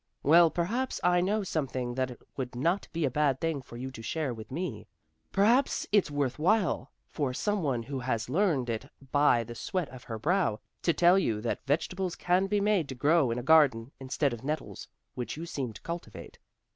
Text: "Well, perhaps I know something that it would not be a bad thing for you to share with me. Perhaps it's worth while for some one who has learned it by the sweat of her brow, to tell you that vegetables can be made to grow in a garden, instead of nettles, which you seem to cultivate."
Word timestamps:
"Well, 0.23 0.49
perhaps 0.49 0.99
I 1.03 1.21
know 1.21 1.43
something 1.43 1.93
that 1.93 2.09
it 2.09 2.23
would 2.35 2.55
not 2.55 2.87
be 2.91 3.05
a 3.05 3.11
bad 3.11 3.39
thing 3.39 3.61
for 3.61 3.77
you 3.77 3.91
to 3.91 4.01
share 4.01 4.33
with 4.33 4.49
me. 4.49 4.87
Perhaps 5.31 5.85
it's 5.91 6.09
worth 6.09 6.39
while 6.39 6.91
for 7.05 7.35
some 7.35 7.61
one 7.61 7.83
who 7.83 7.99
has 7.99 8.27
learned 8.27 8.67
it 8.67 8.89
by 9.11 9.43
the 9.43 9.53
sweat 9.53 9.89
of 9.89 10.05
her 10.05 10.17
brow, 10.17 10.59
to 10.81 10.93
tell 10.93 11.19
you 11.19 11.39
that 11.41 11.67
vegetables 11.67 12.15
can 12.15 12.47
be 12.47 12.59
made 12.59 12.89
to 12.89 12.95
grow 12.95 13.29
in 13.29 13.37
a 13.37 13.43
garden, 13.43 13.91
instead 13.99 14.33
of 14.33 14.43
nettles, 14.43 14.87
which 15.13 15.37
you 15.37 15.45
seem 15.45 15.71
to 15.71 15.81
cultivate." 15.81 16.39